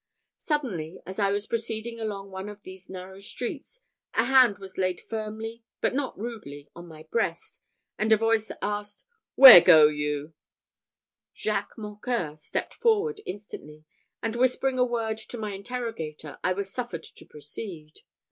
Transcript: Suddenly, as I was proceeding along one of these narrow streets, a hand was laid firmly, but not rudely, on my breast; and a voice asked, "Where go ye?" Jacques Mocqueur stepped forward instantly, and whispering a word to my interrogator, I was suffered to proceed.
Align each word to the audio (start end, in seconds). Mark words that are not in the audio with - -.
Suddenly, 0.39 0.97
as 1.05 1.19
I 1.19 1.31
was 1.31 1.45
proceeding 1.45 1.99
along 1.99 2.31
one 2.31 2.49
of 2.49 2.63
these 2.63 2.89
narrow 2.89 3.19
streets, 3.19 3.81
a 4.15 4.23
hand 4.25 4.57
was 4.57 4.75
laid 4.79 4.99
firmly, 4.99 5.63
but 5.79 5.93
not 5.93 6.17
rudely, 6.17 6.71
on 6.75 6.87
my 6.87 7.03
breast; 7.11 7.59
and 7.99 8.11
a 8.11 8.17
voice 8.17 8.49
asked, 8.63 9.03
"Where 9.35 9.61
go 9.61 9.89
ye?" 9.89 10.29
Jacques 11.35 11.77
Mocqueur 11.77 12.35
stepped 12.35 12.73
forward 12.73 13.21
instantly, 13.27 13.85
and 14.23 14.35
whispering 14.35 14.79
a 14.79 14.83
word 14.83 15.19
to 15.19 15.37
my 15.37 15.51
interrogator, 15.53 16.39
I 16.43 16.53
was 16.53 16.73
suffered 16.73 17.03
to 17.03 17.25
proceed. 17.27 17.99